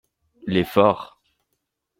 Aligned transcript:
Les 0.47 0.63
forts. 0.63 1.21